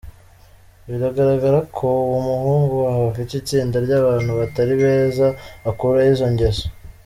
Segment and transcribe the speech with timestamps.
[0.89, 5.27] Biragaragara ko uwo muhungu wawe afite itsinda ry’abantu batari beza
[5.69, 6.65] akuraho izo ngeso.